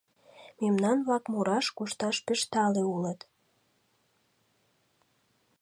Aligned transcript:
Мемнан-влак 0.59 1.23
мураш, 1.31 1.65
кушташ 1.77 2.17
пеш 2.25 2.41
тале 2.51 2.83
улыт. 2.95 3.19